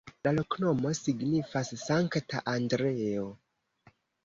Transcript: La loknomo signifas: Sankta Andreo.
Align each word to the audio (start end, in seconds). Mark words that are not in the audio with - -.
La 0.27 0.31
loknomo 0.35 0.93
signifas: 0.99 1.69
Sankta 1.85 2.43
Andreo. 2.57 3.31